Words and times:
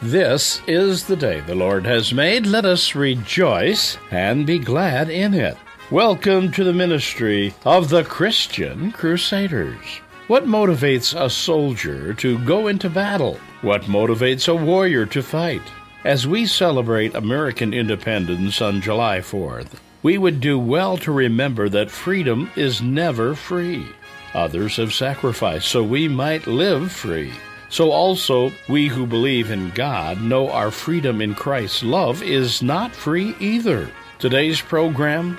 This 0.00 0.62
is 0.68 1.06
the 1.06 1.16
day 1.16 1.40
the 1.40 1.56
Lord 1.56 1.84
has 1.84 2.14
made. 2.14 2.46
Let 2.46 2.64
us 2.64 2.94
rejoice 2.94 3.98
and 4.12 4.46
be 4.46 4.60
glad 4.60 5.10
in 5.10 5.34
it. 5.34 5.56
Welcome 5.90 6.52
to 6.52 6.62
the 6.62 6.72
ministry 6.72 7.52
of 7.64 7.88
the 7.88 8.04
Christian 8.04 8.92
Crusaders. 8.92 10.00
What 10.28 10.44
motivates 10.44 11.20
a 11.20 11.28
soldier 11.28 12.14
to 12.14 12.38
go 12.44 12.68
into 12.68 12.88
battle? 12.88 13.40
What 13.62 13.82
motivates 13.82 14.46
a 14.46 14.54
warrior 14.54 15.04
to 15.06 15.20
fight? 15.20 15.62
As 16.04 16.28
we 16.28 16.46
celebrate 16.46 17.16
American 17.16 17.74
independence 17.74 18.62
on 18.62 18.80
July 18.80 19.18
4th, 19.18 19.80
we 20.04 20.16
would 20.16 20.40
do 20.40 20.60
well 20.60 20.96
to 20.98 21.10
remember 21.10 21.68
that 21.70 21.90
freedom 21.90 22.52
is 22.54 22.80
never 22.80 23.34
free. 23.34 23.84
Others 24.32 24.76
have 24.76 24.94
sacrificed 24.94 25.66
so 25.66 25.82
we 25.82 26.06
might 26.06 26.46
live 26.46 26.92
free. 26.92 27.32
So 27.70 27.92
also, 27.92 28.50
we 28.68 28.88
who 28.88 29.06
believe 29.06 29.50
in 29.50 29.70
God 29.70 30.22
know 30.22 30.50
our 30.50 30.70
freedom 30.70 31.20
in 31.20 31.34
Christ's 31.34 31.82
love 31.82 32.22
is 32.22 32.62
not 32.62 32.92
free 32.92 33.34
either. 33.38 33.90
Today's 34.18 34.60
program 34.60 35.38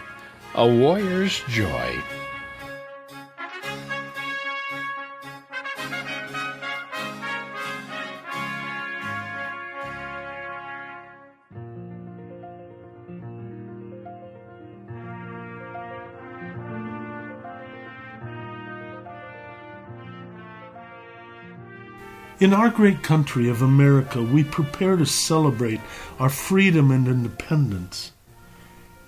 A 0.56 0.68
Warrior's 0.68 1.42
Joy. 1.48 2.19
In 22.40 22.54
our 22.54 22.70
great 22.70 23.04
country 23.04 23.50
of 23.50 23.62
America, 23.62 24.24
we 24.24 24.46
prepare 24.46 24.96
to 24.96 25.06
celebrate 25.06 25.82
our 26.20 26.30
freedom 26.30 26.90
and 26.90 27.06
independence. 27.06 28.14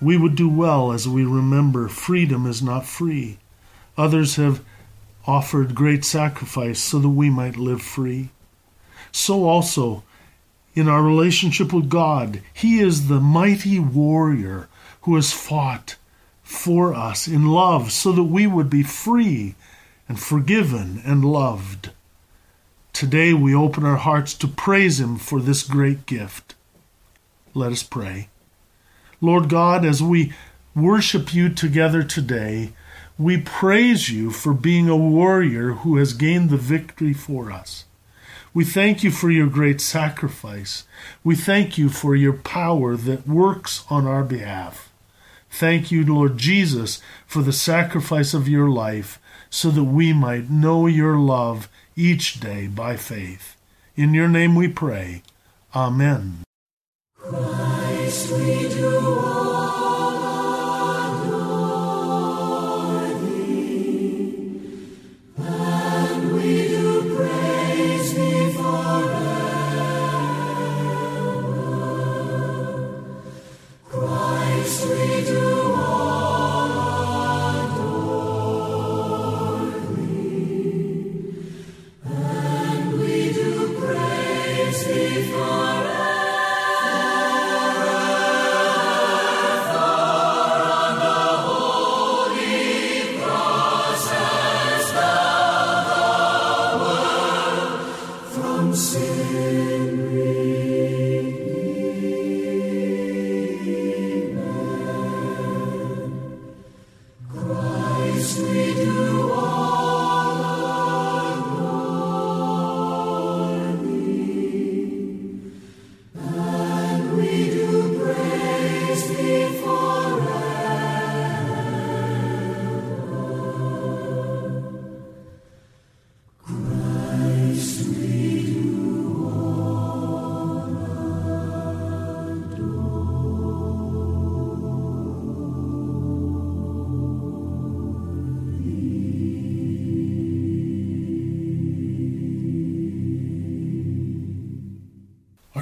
We 0.02 0.18
would 0.18 0.34
do 0.34 0.50
well 0.50 0.92
as 0.92 1.08
we 1.08 1.24
remember 1.24 1.88
freedom 1.88 2.46
is 2.46 2.62
not 2.62 2.84
free. 2.84 3.38
Others 3.96 4.36
have 4.36 4.62
offered 5.26 5.74
great 5.74 6.04
sacrifice 6.04 6.78
so 6.78 6.98
that 6.98 7.08
we 7.08 7.30
might 7.30 7.56
live 7.56 7.80
free. 7.80 8.28
So 9.12 9.44
also, 9.44 10.02
in 10.74 10.86
our 10.86 11.02
relationship 11.02 11.72
with 11.72 11.88
God, 11.88 12.42
He 12.52 12.80
is 12.80 13.08
the 13.08 13.20
mighty 13.20 13.78
warrior 13.78 14.68
who 15.02 15.14
has 15.14 15.32
fought 15.32 15.96
for 16.42 16.92
us 16.92 17.26
in 17.26 17.46
love 17.46 17.92
so 17.92 18.12
that 18.12 18.24
we 18.24 18.46
would 18.46 18.68
be 18.68 18.82
free 18.82 19.54
and 20.06 20.20
forgiven 20.20 21.00
and 21.06 21.24
loved. 21.24 21.92
Today 23.02 23.34
we 23.34 23.52
open 23.52 23.84
our 23.84 23.96
hearts 23.96 24.32
to 24.34 24.46
praise 24.46 25.00
Him 25.00 25.16
for 25.16 25.40
this 25.40 25.64
great 25.64 26.06
gift. 26.06 26.54
Let 27.52 27.72
us 27.72 27.82
pray. 27.82 28.28
Lord 29.20 29.48
God, 29.48 29.84
as 29.84 30.00
we 30.00 30.32
worship 30.72 31.34
you 31.34 31.48
together 31.48 32.04
today, 32.04 32.74
we 33.18 33.38
praise 33.38 34.08
you 34.08 34.30
for 34.30 34.54
being 34.54 34.88
a 34.88 34.96
warrior 34.96 35.72
who 35.72 35.96
has 35.96 36.12
gained 36.12 36.48
the 36.48 36.56
victory 36.56 37.12
for 37.12 37.50
us. 37.50 37.86
We 38.54 38.64
thank 38.64 39.02
you 39.02 39.10
for 39.10 39.32
your 39.32 39.48
great 39.48 39.80
sacrifice. 39.80 40.84
We 41.24 41.34
thank 41.34 41.76
you 41.76 41.88
for 41.88 42.14
your 42.14 42.34
power 42.34 42.94
that 42.94 43.26
works 43.26 43.84
on 43.90 44.06
our 44.06 44.22
behalf. 44.22 44.92
Thank 45.50 45.90
you, 45.90 46.06
Lord 46.06 46.38
Jesus, 46.38 47.00
for 47.26 47.42
the 47.42 47.52
sacrifice 47.52 48.32
of 48.32 48.48
your 48.48 48.70
life 48.70 49.18
so 49.50 49.72
that 49.72 49.82
we 49.82 50.12
might 50.12 50.50
know 50.50 50.86
your 50.86 51.16
love 51.16 51.68
each 51.96 52.40
day 52.40 52.66
by 52.66 52.96
faith. 52.96 53.56
In 53.96 54.14
your 54.14 54.28
name 54.28 54.54
we 54.54 54.68
pray. 54.68 55.22
Amen. 55.74 56.44
Christ, 57.18 58.32
we 58.32 58.61
see. 98.74 99.71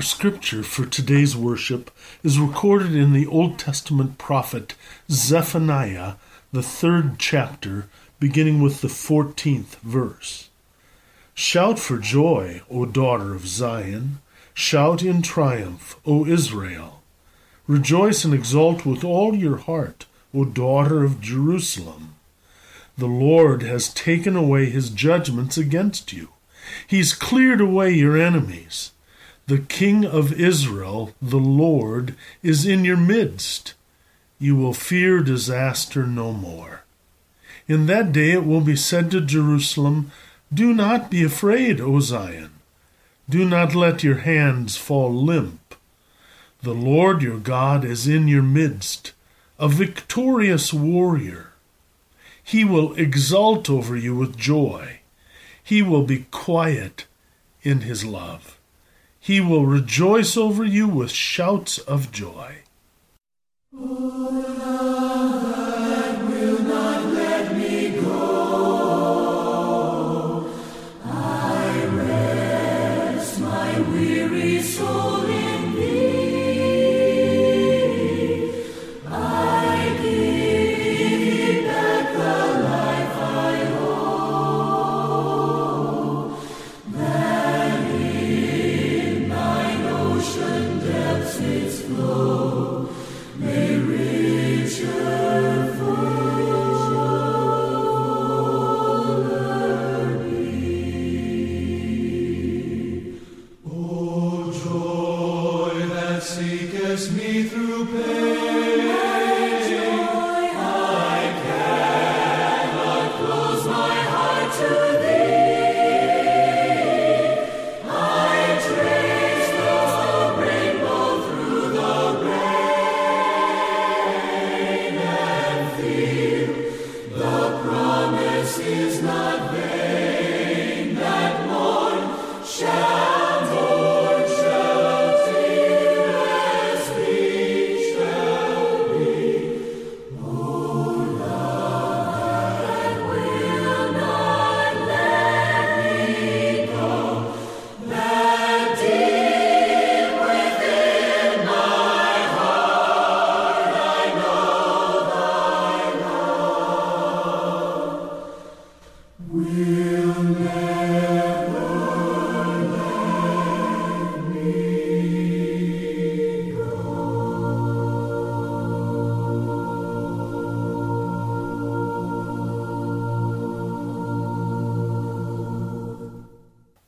Our 0.01 0.05
scripture 0.05 0.63
for 0.63 0.87
today's 0.87 1.37
worship 1.37 1.91
is 2.23 2.39
recorded 2.39 2.95
in 2.95 3.13
the 3.13 3.27
Old 3.27 3.59
Testament 3.59 4.17
prophet 4.17 4.75
Zephaniah, 5.11 6.15
the 6.53 6.63
third 6.63 7.19
chapter, 7.19 7.87
beginning 8.19 8.63
with 8.63 8.81
the 8.81 8.89
14th 8.89 9.77
verse. 9.81 10.49
Shout 11.35 11.79
for 11.79 11.99
joy, 11.99 12.63
O 12.71 12.87
daughter 12.87 13.35
of 13.35 13.47
Zion. 13.47 14.21
Shout 14.55 15.03
in 15.03 15.21
triumph, 15.21 15.97
O 16.07 16.25
Israel. 16.25 17.03
Rejoice 17.67 18.25
and 18.25 18.33
exult 18.33 18.87
with 18.87 19.05
all 19.05 19.35
your 19.35 19.59
heart, 19.59 20.07
O 20.33 20.47
daughter 20.47 21.05
of 21.05 21.21
Jerusalem. 21.21 22.15
The 22.97 23.05
Lord 23.05 23.63
has 23.65 23.93
taken 23.93 24.35
away 24.35 24.71
his 24.71 24.89
judgments 24.89 25.59
against 25.59 26.11
you. 26.15 26.31
He's 26.87 27.13
cleared 27.13 27.61
away 27.61 27.93
your 27.93 28.17
enemies. 28.17 28.93
The 29.51 29.59
King 29.59 30.05
of 30.05 30.33
Israel, 30.41 31.13
the 31.21 31.41
Lord, 31.41 32.15
is 32.41 32.65
in 32.65 32.85
your 32.85 32.97
midst. 32.97 33.75
You 34.39 34.55
will 34.55 34.73
fear 34.73 35.25
disaster 35.25 36.07
no 36.07 36.33
more. 36.33 36.85
In 37.67 37.87
that 37.87 38.13
day 38.13 38.31
it 38.31 38.47
will 38.47 38.61
be 38.61 38.77
said 38.77 39.11
to 39.11 39.21
Jerusalem, 39.21 40.13
Do 40.55 40.73
not 40.73 41.11
be 41.11 41.25
afraid, 41.25 41.81
O 41.81 41.99
Zion. 41.99 42.53
Do 43.29 43.45
not 43.45 43.75
let 43.75 44.05
your 44.05 44.19
hands 44.19 44.77
fall 44.77 45.13
limp. 45.13 45.75
The 46.63 46.73
Lord 46.73 47.21
your 47.21 47.39
God 47.39 47.85
is 47.85 48.07
in 48.07 48.29
your 48.29 48.45
midst, 48.45 49.15
a 49.59 49.67
victorious 49.67 50.73
warrior. 50.73 51.55
He 52.41 52.63
will 52.63 52.95
exult 52.95 53.69
over 53.69 53.97
you 53.97 54.15
with 54.15 54.37
joy. 54.37 55.01
He 55.61 55.83
will 55.83 56.05
be 56.05 56.27
quiet 56.31 57.07
in 57.65 57.81
his 57.81 58.05
love. 58.05 58.60
He 59.21 59.39
will 59.41 59.67
rejoice 59.67 60.37
over 60.39 60.65
you 60.65 60.89
with 60.89 61.11
shouts 61.11 61.79
of 61.79 62.11
joy. 62.11 62.63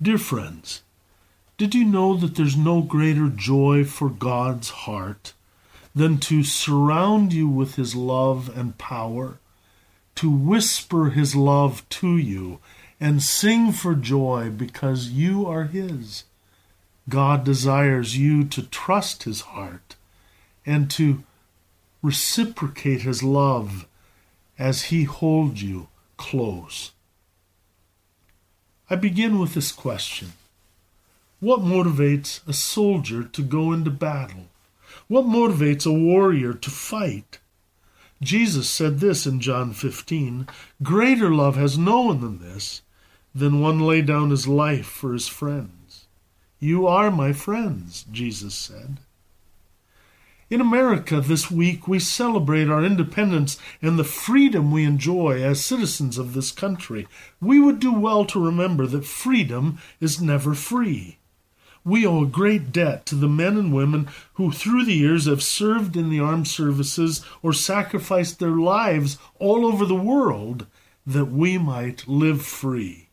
Dear 0.02 0.18
friends, 0.18 0.82
did 1.56 1.76
you 1.76 1.84
know 1.84 2.16
that 2.16 2.34
there's 2.34 2.56
no 2.56 2.82
greater 2.82 3.28
joy 3.28 3.84
for 3.84 4.10
God's 4.10 4.70
heart 4.70 5.32
than 5.94 6.18
to 6.18 6.42
surround 6.42 7.32
you 7.32 7.46
with 7.46 7.76
His 7.76 7.94
love 7.94 8.50
and 8.58 8.76
power, 8.78 9.38
to 10.16 10.28
whisper 10.28 11.10
His 11.10 11.36
love 11.36 11.88
to 11.90 12.16
you, 12.16 12.58
and 12.98 13.22
sing 13.22 13.70
for 13.70 13.94
joy 13.94 14.50
because 14.50 15.10
you 15.10 15.46
are 15.46 15.64
His? 15.64 16.24
God 17.08 17.44
desires 17.44 18.18
you 18.18 18.42
to 18.44 18.62
trust 18.62 19.22
His 19.22 19.42
heart 19.42 19.94
and 20.66 20.90
to 20.92 21.22
reciprocate 22.02 23.02
His 23.02 23.22
love 23.22 23.86
as 24.58 24.84
He 24.84 25.04
holds 25.04 25.62
you 25.62 25.86
close. 26.16 26.91
I 28.92 28.96
begin 28.96 29.38
with 29.38 29.54
this 29.54 29.72
question 29.72 30.34
What 31.40 31.60
motivates 31.60 32.46
a 32.46 32.52
soldier 32.52 33.24
to 33.24 33.42
go 33.42 33.72
into 33.72 33.90
battle? 33.90 34.48
What 35.08 35.24
motivates 35.24 35.86
a 35.86 35.92
warrior 35.94 36.52
to 36.52 36.70
fight? 36.70 37.38
Jesus 38.20 38.68
said 38.68 39.00
this 39.00 39.26
in 39.26 39.40
John 39.40 39.72
15 39.72 40.46
Greater 40.82 41.30
love 41.30 41.56
has 41.56 41.78
no 41.78 42.02
one 42.02 42.20
than 42.20 42.40
this, 42.40 42.82
than 43.34 43.62
one 43.62 43.80
lay 43.80 44.02
down 44.02 44.28
his 44.28 44.46
life 44.46 44.88
for 44.88 45.14
his 45.14 45.26
friends. 45.26 46.04
You 46.60 46.86
are 46.86 47.10
my 47.10 47.32
friends, 47.32 48.04
Jesus 48.12 48.54
said. 48.54 48.98
In 50.52 50.60
America 50.60 51.18
this 51.22 51.50
week, 51.50 51.88
we 51.88 51.98
celebrate 51.98 52.68
our 52.68 52.84
independence 52.84 53.56
and 53.80 53.98
the 53.98 54.04
freedom 54.04 54.70
we 54.70 54.84
enjoy 54.84 55.42
as 55.42 55.64
citizens 55.64 56.18
of 56.18 56.34
this 56.34 56.52
country. 56.52 57.08
We 57.40 57.58
would 57.58 57.80
do 57.80 57.90
well 57.90 58.26
to 58.26 58.44
remember 58.44 58.86
that 58.88 59.06
freedom 59.06 59.78
is 59.98 60.20
never 60.20 60.52
free. 60.52 61.16
We 61.86 62.06
owe 62.06 62.24
a 62.24 62.26
great 62.26 62.70
debt 62.70 63.06
to 63.06 63.14
the 63.14 63.30
men 63.30 63.56
and 63.56 63.72
women 63.72 64.10
who, 64.34 64.52
through 64.52 64.84
the 64.84 64.92
years, 64.92 65.24
have 65.24 65.42
served 65.42 65.96
in 65.96 66.10
the 66.10 66.20
armed 66.20 66.48
services 66.48 67.24
or 67.42 67.54
sacrificed 67.54 68.38
their 68.38 68.50
lives 68.50 69.16
all 69.38 69.64
over 69.64 69.86
the 69.86 69.94
world 69.94 70.66
that 71.06 71.30
we 71.32 71.56
might 71.56 72.06
live 72.06 72.42
free. 72.42 73.08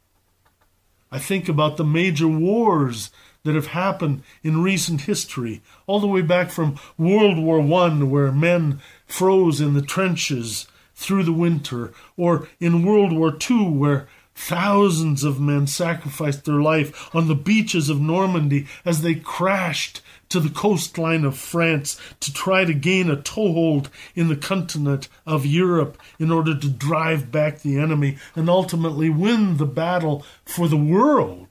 I 1.09 1.19
think 1.19 1.47
about 1.47 1.77
the 1.77 1.85
major 1.85 2.27
wars 2.27 3.11
that 3.49 3.55
have 3.55 3.67
happened 3.73 4.21
in 4.43 4.61
recent 4.61 5.01
history, 5.01 5.59
all 5.87 5.99
the 5.99 6.05
way 6.05 6.21
back 6.21 6.51
from 6.51 6.77
World 6.99 7.39
War 7.39 7.59
I, 7.59 7.89
where 8.03 8.31
men 8.31 8.79
froze 9.07 9.59
in 9.59 9.73
the 9.73 9.81
trenches 9.81 10.67
through 10.93 11.23
the 11.23 11.33
winter, 11.33 11.91
or 12.15 12.47
in 12.59 12.85
World 12.85 13.11
War 13.11 13.35
II, 13.49 13.69
where 13.69 14.07
thousands 14.35 15.23
of 15.23 15.41
men 15.41 15.65
sacrificed 15.65 16.45
their 16.45 16.61
life 16.61 17.09
on 17.15 17.27
the 17.27 17.33
beaches 17.33 17.89
of 17.89 17.99
Normandy 17.99 18.67
as 18.85 19.01
they 19.01 19.15
crashed 19.15 20.01
to 20.29 20.39
the 20.39 20.51
coastline 20.51 21.25
of 21.25 21.35
France 21.35 21.99
to 22.19 22.31
try 22.31 22.65
to 22.65 22.73
gain 22.75 23.09
a 23.09 23.19
toehold 23.19 23.89
in 24.13 24.27
the 24.27 24.35
continent 24.35 25.09
of 25.25 25.43
Europe 25.43 25.97
in 26.19 26.29
order 26.29 26.55
to 26.55 26.69
drive 26.69 27.31
back 27.31 27.61
the 27.61 27.79
enemy 27.79 28.19
and 28.35 28.47
ultimately 28.47 29.09
win 29.09 29.57
the 29.57 29.65
battle 29.65 30.23
for 30.45 30.67
the 30.67 30.77
world. 30.77 31.48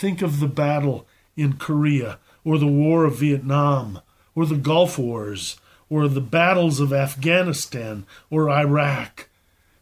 Think 0.00 0.22
of 0.22 0.40
the 0.40 0.48
battle 0.48 1.06
in 1.36 1.58
Korea, 1.58 2.20
or 2.42 2.56
the 2.56 2.66
War 2.66 3.04
of 3.04 3.18
Vietnam, 3.18 4.00
or 4.34 4.46
the 4.46 4.56
Gulf 4.56 4.98
Wars, 4.98 5.60
or 5.90 6.08
the 6.08 6.22
battles 6.22 6.80
of 6.80 6.90
Afghanistan 6.90 8.06
or 8.30 8.48
Iraq. 8.48 9.28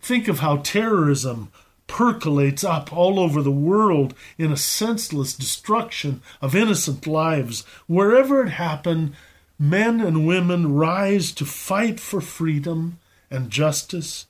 Think 0.00 0.26
of 0.26 0.40
how 0.40 0.56
terrorism 0.56 1.52
percolates 1.86 2.64
up 2.64 2.92
all 2.92 3.20
over 3.20 3.42
the 3.42 3.52
world 3.52 4.12
in 4.36 4.50
a 4.50 4.56
senseless 4.56 5.34
destruction 5.34 6.20
of 6.42 6.56
innocent 6.56 7.06
lives. 7.06 7.64
Wherever 7.86 8.42
it 8.44 8.50
happened, 8.50 9.12
men 9.56 10.00
and 10.00 10.26
women 10.26 10.74
rise 10.74 11.30
to 11.30 11.44
fight 11.44 12.00
for 12.00 12.20
freedom 12.20 12.98
and 13.30 13.50
justice. 13.50 14.26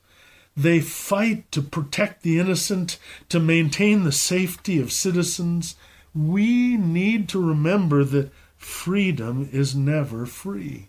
They 0.59 0.81
fight 0.81 1.53
to 1.53 1.63
protect 1.63 2.23
the 2.23 2.41
innocent, 2.41 2.99
to 3.29 3.39
maintain 3.39 4.03
the 4.03 4.11
safety 4.11 4.81
of 4.81 4.91
citizens. 4.91 5.77
We 6.13 6.77
need 6.77 7.29
to 7.29 7.41
remember 7.41 8.03
that 8.03 8.33
freedom 8.57 9.49
is 9.53 9.77
never 9.77 10.27
free. 10.27 10.89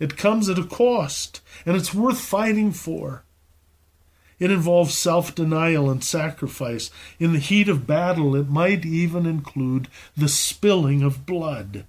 It 0.00 0.16
comes 0.16 0.48
at 0.48 0.58
a 0.58 0.64
cost, 0.64 1.40
and 1.64 1.76
it's 1.76 1.94
worth 1.94 2.18
fighting 2.18 2.72
for. 2.72 3.22
It 4.40 4.50
involves 4.50 4.98
self 4.98 5.36
denial 5.36 5.88
and 5.88 6.02
sacrifice. 6.02 6.90
In 7.20 7.32
the 7.32 7.38
heat 7.38 7.68
of 7.68 7.86
battle, 7.86 8.34
it 8.34 8.48
might 8.48 8.84
even 8.84 9.24
include 9.24 9.86
the 10.16 10.28
spilling 10.28 11.00
of 11.00 11.24
blood. 11.24 11.84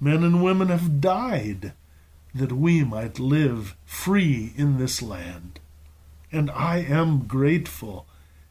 Men 0.00 0.24
and 0.24 0.42
women 0.42 0.68
have 0.68 1.02
died 1.02 1.74
that 2.34 2.52
we 2.52 2.82
might 2.82 3.18
live 3.18 3.76
free 3.84 4.54
in 4.56 4.78
this 4.78 5.02
land. 5.02 5.59
And 6.32 6.50
I 6.50 6.78
am 6.78 7.26
grateful 7.26 8.06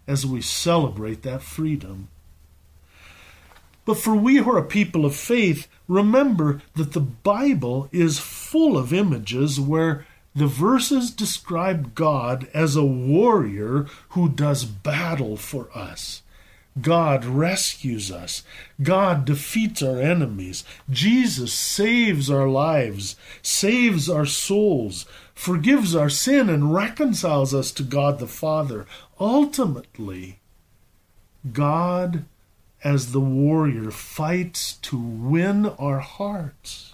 as 0.07 0.25
we 0.25 0.41
celebrate 0.41 1.21
that 1.23 1.41
freedom. 1.41 2.09
But 3.85 3.97
for 3.97 4.15
we 4.15 4.37
who 4.37 4.51
are 4.51 4.57
a 4.59 4.63
people 4.63 5.05
of 5.05 5.15
faith, 5.15 5.67
remember 5.87 6.61
that 6.75 6.93
the 6.93 6.99
Bible 6.99 7.89
is 7.91 8.19
full 8.19 8.77
of 8.77 8.93
images 8.93 9.59
where 9.59 10.05
the 10.35 10.47
verses 10.47 11.09
describe 11.11 11.95
God 11.95 12.47
as 12.53 12.75
a 12.75 12.83
warrior 12.83 13.87
who 14.09 14.29
does 14.29 14.65
battle 14.65 15.37
for 15.37 15.69
us. 15.75 16.21
God 16.79 17.25
rescues 17.25 18.11
us. 18.11 18.43
God 18.81 19.25
defeats 19.25 19.81
our 19.81 19.99
enemies. 19.99 20.63
Jesus 20.89 21.51
saves 21.51 22.29
our 22.29 22.47
lives, 22.47 23.15
saves 23.41 24.09
our 24.09 24.25
souls, 24.25 25.05
forgives 25.39 25.95
our 25.95 26.09
sin, 26.09 26.49
and 26.49 26.73
reconciles 26.73 27.53
us 27.53 27.71
to 27.71 27.81
God 27.81 28.19
the 28.19 28.27
Father. 28.27 28.85
Ultimately, 29.21 30.39
God, 31.53 32.25
as 32.83 33.13
the 33.13 33.21
warrior, 33.21 33.89
fights 33.89 34.73
to 34.73 34.97
win 34.97 35.65
our 35.65 35.99
hearts. 35.99 36.91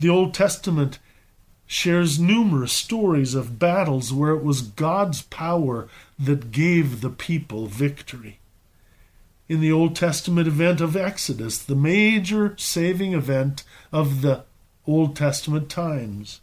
The 0.00 0.08
Old 0.08 0.32
Testament 0.32 0.98
shares 1.66 2.18
numerous 2.18 2.72
stories 2.72 3.34
of 3.34 3.58
battles 3.58 4.10
where 4.10 4.32
it 4.32 4.42
was 4.42 4.62
God's 4.62 5.20
power 5.20 5.88
that 6.18 6.50
gave 6.50 7.02
the 7.02 7.10
people 7.10 7.66
victory. 7.66 8.38
In 9.46 9.60
the 9.60 9.72
Old 9.72 9.94
Testament 9.94 10.48
event 10.48 10.80
of 10.80 10.96
Exodus, 10.96 11.58
the 11.58 11.76
major 11.76 12.54
saving 12.56 13.12
event 13.12 13.62
of 13.92 14.22
the 14.22 14.44
Old 14.86 15.14
Testament 15.14 15.68
times, 15.68 16.40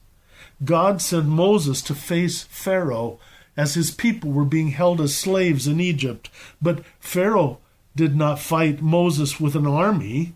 God 0.64 1.02
sent 1.02 1.26
Moses 1.26 1.82
to 1.84 1.96
face 1.96 2.44
Pharaoh 2.44 3.20
as 3.58 3.74
his 3.74 3.92
people 3.92 4.32
were 4.32 4.46
being 4.46 4.70
held 4.70 5.02
as 5.02 5.16
slaves 5.16 5.68
in 5.68 5.80
Egypt. 5.80 6.30
But 6.62 6.84
Pharaoh 7.00 7.60
did 7.96 8.16
not 8.16 8.40
fight 8.40 8.82
Moses 8.82 9.40
with 9.40 9.56
an 9.56 9.68
army. 9.68 10.36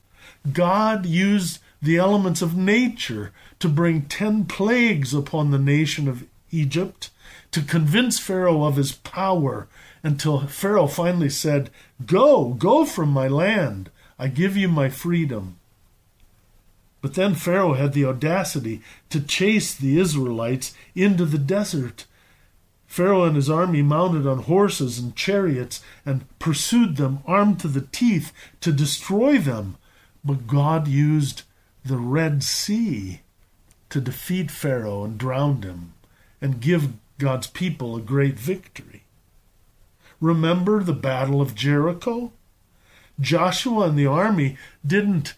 God 0.52 1.06
used 1.06 1.60
the 1.82 1.98
elements 1.98 2.42
of 2.42 2.58
nature 2.58 3.32
to 3.60 3.70
bring 3.70 4.04
ten 4.04 4.46
plagues 4.46 5.14
upon 5.14 5.52
the 5.52 5.60
nation 5.60 6.08
of 6.08 6.26
Egypt, 6.52 7.10
to 7.52 7.62
convince 7.62 8.20
Pharaoh 8.20 8.64
of 8.64 8.76
his 8.76 8.92
power, 8.92 9.68
until 10.04 10.48
Pharaoh 10.48 10.88
finally 10.88 11.30
said, 11.30 11.70
Go, 12.06 12.54
go 12.54 12.86
from 12.86 13.10
my 13.10 13.28
land. 13.28 13.90
I 14.18 14.28
give 14.28 14.58
you 14.58 14.68
my 14.68 14.90
freedom. 14.90 15.59
But 17.02 17.14
then 17.14 17.36
Pharaoh 17.36 17.74
had 17.74 17.94
the 17.94 18.06
audacity 18.06 18.82
to 19.10 19.22
chase 19.22 19.74
the 19.74 19.98
Israelites 20.00 20.74
into 20.96 21.26
the 21.26 21.38
desert. 21.38 22.06
Pharaoh 22.88 23.24
and 23.24 23.36
his 23.36 23.50
army 23.50 23.82
mounted 23.82 24.28
on 24.28 24.40
horses 24.40 25.00
and 25.00 25.16
chariots 25.16 25.82
and 26.06 26.26
pursued 26.40 26.98
them 26.98 27.20
armed 27.26 27.60
to 27.62 27.68
the 27.68 27.88
teeth 27.92 28.34
to 28.62 28.72
destroy 28.72 29.38
them. 29.38 29.78
But 30.26 30.48
God 30.48 30.88
used 30.88 31.44
the 31.86 31.98
Red 31.98 32.44
Sea 32.44 33.22
to 33.90 34.02
defeat 34.02 34.52
Pharaoh 34.52 35.04
and 35.04 35.18
drown 35.18 35.62
him 35.62 35.94
and 36.42 36.62
give 36.62 36.94
God's 37.18 37.48
people 37.48 37.96
a 37.96 38.02
great 38.02 38.38
victory. 38.40 39.04
Remember 40.20 40.84
the 40.84 40.94
Battle 40.94 41.42
of 41.42 41.56
Jericho? 41.56 42.34
Joshua 43.20 43.88
and 43.88 43.98
the 43.98 44.06
army 44.08 44.58
didn't 44.86 45.36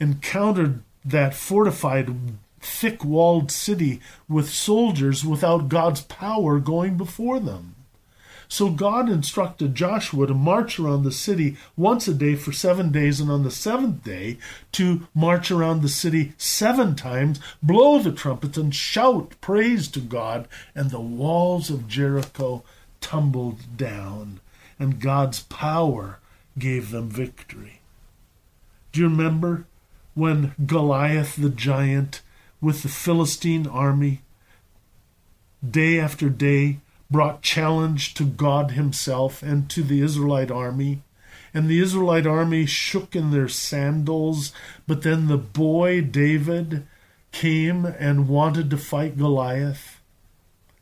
encounter 0.00 0.80
that 1.04 1.34
fortified, 1.34 2.14
thick 2.60 3.04
walled 3.04 3.50
city 3.50 4.00
with 4.28 4.50
soldiers 4.50 5.24
without 5.24 5.68
God's 5.68 6.02
power 6.02 6.58
going 6.58 6.96
before 6.96 7.38
them. 7.38 7.74
So 8.48 8.70
God 8.70 9.08
instructed 9.08 9.74
Joshua 9.74 10.28
to 10.28 10.34
march 10.34 10.78
around 10.78 11.02
the 11.02 11.10
city 11.10 11.56
once 11.76 12.06
a 12.06 12.14
day 12.14 12.36
for 12.36 12.52
seven 12.52 12.92
days, 12.92 13.20
and 13.20 13.28
on 13.28 13.42
the 13.42 13.50
seventh 13.50 14.04
day 14.04 14.38
to 14.72 15.08
march 15.14 15.50
around 15.50 15.82
the 15.82 15.88
city 15.88 16.32
seven 16.38 16.94
times, 16.94 17.40
blow 17.60 17.98
the 17.98 18.12
trumpets, 18.12 18.56
and 18.56 18.72
shout 18.72 19.34
praise 19.40 19.88
to 19.88 20.00
God. 20.00 20.46
And 20.76 20.90
the 20.90 21.00
walls 21.00 21.70
of 21.70 21.88
Jericho 21.88 22.62
tumbled 23.00 23.76
down. 23.76 24.40
and 24.78 25.00
God's 25.00 25.42
power 25.42 26.18
gave 26.58 26.90
them 26.90 27.08
victory. 27.08 27.80
Do 28.92 29.00
you 29.00 29.08
remember 29.08 29.66
when 30.16 30.54
Goliath 30.64 31.36
the 31.36 31.50
giant 31.50 32.22
with 32.58 32.82
the 32.82 32.88
Philistine 32.88 33.66
army 33.66 34.22
day 35.68 36.00
after 36.00 36.30
day 36.30 36.78
brought 37.10 37.42
challenge 37.42 38.14
to 38.14 38.24
God 38.24 38.70
Himself 38.70 39.42
and 39.42 39.68
to 39.68 39.82
the 39.82 40.00
Israelite 40.00 40.50
army? 40.50 41.02
And 41.52 41.68
the 41.68 41.80
Israelite 41.80 42.26
army 42.26 42.64
shook 42.64 43.14
in 43.14 43.30
their 43.30 43.48
sandals, 43.48 44.52
but 44.86 45.02
then 45.02 45.28
the 45.28 45.36
boy 45.36 46.00
David 46.00 46.86
came 47.30 47.84
and 47.84 48.26
wanted 48.26 48.70
to 48.70 48.78
fight 48.78 49.18
Goliath. 49.18 49.95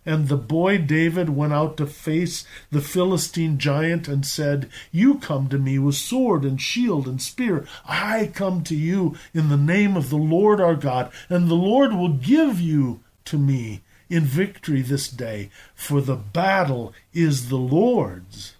And 0.06 0.28
the 0.28 0.36
boy 0.36 0.78
David 0.78 1.30
went 1.30 1.54
out 1.54 1.76
to 1.78 1.86
face 1.86 2.44
the 2.70 2.82
Philistine 2.82 3.58
giant 3.58 4.06
and 4.06 4.26
said, 4.26 4.68
You 4.92 5.18
come 5.18 5.48
to 5.48 5.58
me 5.58 5.78
with 5.78 5.94
sword 5.94 6.44
and 6.44 6.60
shield 6.60 7.08
and 7.08 7.22
spear. 7.22 7.66
I 7.86 8.30
come 8.34 8.62
to 8.64 8.74
you 8.74 9.16
in 9.32 9.48
the 9.48 9.56
name 9.56 9.96
of 9.96 10.10
the 10.10 10.16
Lord 10.16 10.60
our 10.60 10.74
God, 10.74 11.10
and 11.28 11.48
the 11.48 11.54
Lord 11.54 11.94
will 11.94 12.12
give 12.12 12.60
you 12.60 13.00
to 13.24 13.38
me 13.38 13.82
in 14.10 14.24
victory 14.24 14.82
this 14.82 15.08
day, 15.08 15.50
for 15.74 16.00
the 16.02 16.16
battle 16.16 16.92
is 17.14 17.48
the 17.48 17.56
Lord's. 17.56 18.54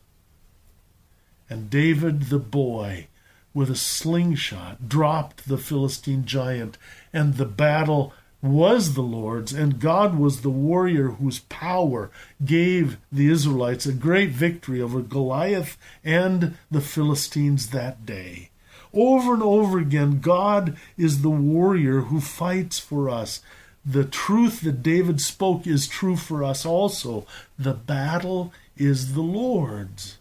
And 1.51 1.69
David 1.69 2.25
the 2.25 2.39
boy, 2.39 3.09
with 3.53 3.71
a 3.71 3.77
slingshot, 3.77 4.89
dropped 4.89 5.47
the 5.47 5.59
Philistine 5.59 6.25
giant, 6.25 6.79
and 7.13 7.35
the 7.35 7.45
battle 7.45 8.15
was 8.45 8.93
the 8.93 9.03
Lord's, 9.03 9.55
and 9.55 9.81
God 9.81 10.19
was 10.19 10.43
the 10.43 10.51
warrior 10.51 11.09
whose 11.13 11.39
power 11.39 12.11
gave 12.45 12.99
the 13.11 13.31
Israelites 13.31 13.87
a 13.87 13.93
great 13.93 14.31
victory 14.31 14.83
over 14.83 15.01
Goliath 15.01 15.79
and 16.05 16.59
the 16.71 16.83
Philistines 16.83 17.71
that 17.71 18.05
day. 18.05 18.51
Over 18.93 19.33
and 19.33 19.43
over 19.43 19.79
again, 19.79 20.21
God 20.21 20.77
is 20.99 21.23
the 21.23 21.31
warrior 21.31 22.03
who 22.03 22.21
fights 22.21 22.79
for 22.79 23.09
us. 23.09 23.41
The 23.85 24.05
truth 24.05 24.61
that 24.61 24.83
David 24.83 25.23
spoke 25.23 25.67
is 25.67 25.89
true 25.89 26.17
for 26.17 26.45
us 26.45 26.67
also. 26.67 27.27
The 27.59 27.75
battle 27.75 28.53
is 28.77 29.15
the 29.15 29.23
Lord's. 29.23 30.19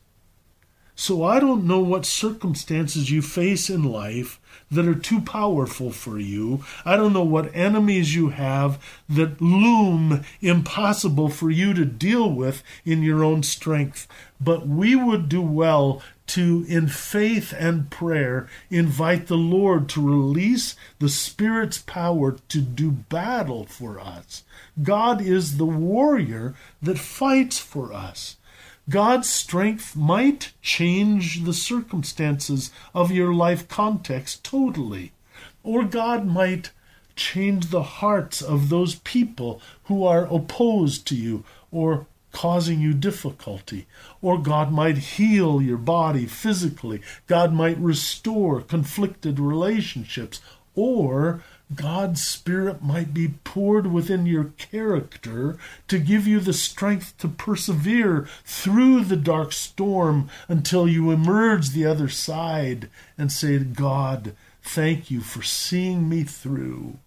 So 1.03 1.25
I 1.25 1.41
don't 1.41 1.65
know 1.65 1.81
what 1.81 2.05
circumstances 2.05 3.12
you 3.12 3.22
face 3.22 3.69
in 3.69 3.83
life 3.83 4.39
that 4.72 4.88
are 4.88 4.95
too 4.95 5.19
powerful 5.19 5.91
for 5.91 6.17
you. 6.17 6.63
I 6.86 6.95
don't 6.95 7.12
know 7.12 7.25
what 7.25 7.53
enemies 7.53 8.15
you 8.15 8.29
have 8.29 8.81
that 9.10 9.41
loom 9.41 10.24
impossible 10.39 11.27
for 11.27 11.50
you 11.50 11.74
to 11.74 11.83
deal 11.83 12.31
with 12.31 12.63
in 12.86 13.03
your 13.03 13.22
own 13.22 13.43
strength. 13.43 14.07
But 14.39 14.65
we 14.65 14.95
would 14.95 15.27
do 15.27 15.41
well 15.41 16.01
to, 16.27 16.65
in 16.69 16.88
faith 16.88 17.53
and 17.60 17.89
prayer, 17.89 18.48
invite 18.69 19.27
the 19.27 19.36
Lord 19.36 19.89
to 19.89 20.01
release 20.01 20.77
the 21.00 21.10
Spirit's 21.10 21.79
power 21.79 22.38
to 22.48 22.62
do 22.62 22.91
battle 22.91 23.65
for 23.65 24.00
us. 24.00 24.45
God 24.81 25.19
is 25.19 25.57
the 25.57 25.65
warrior 25.65 26.55
that 26.81 26.98
fights 26.98 27.60
for 27.60 27.91
us. 27.91 28.38
God's 28.90 29.30
strength 29.30 29.96
might 29.96 30.52
change 30.62 31.44
the 31.44 31.54
circumstances 31.54 32.72
of 32.94 33.12
your 33.12 33.34
life 33.34 33.68
context 33.68 34.44
totally, 34.44 35.13
or 35.63 35.84
God 35.84 36.25
might 36.25 36.72
change 37.16 37.68
the 37.68 37.84
hearts 37.84 38.42
of 38.42 38.70
those 38.70 38.96
people 38.96 39.62
who 39.86 40.04
are 40.04 40.25
opposed 40.25 41.08
to 41.08 41.16
you 41.16 41.44
or 41.72 42.08
causing 42.34 42.82
you 42.82 42.94
difficulty. 42.94 43.88
Or 44.22 44.38
God 44.42 44.72
might 44.72 44.98
heal 44.98 45.62
your 45.62 45.78
body 45.78 46.25
physically. 46.25 47.02
God 47.28 47.54
might 47.54 47.78
restore 47.78 48.62
conflicted 48.62 49.40
relationships. 49.40 50.42
Or 50.75 51.44
God's 51.75 52.24
Spirit 52.24 52.84
might 52.84 53.13
be 53.13 53.36
poured 53.43 53.88
within 53.88 54.25
your 54.25 54.51
character 54.58 55.58
to 55.88 55.98
give 55.98 56.27
you 56.27 56.39
the 56.39 56.53
strength 56.53 57.17
to 57.20 57.27
persevere 57.27 58.27
through 58.46 59.05
the 59.05 59.15
dark 59.15 59.53
storm 59.53 60.29
until 60.48 60.88
you 60.88 61.10
emerge 61.10 61.70
the 61.70 61.86
other 61.86 62.10
side 62.10 62.89
and 63.17 63.32
say, 63.32 63.58
God, 63.60 64.36
thank 64.62 65.10
you 65.10 65.22
for 65.22 65.41
seeing 65.41 66.08
me 66.10 66.24
through. 66.24 67.00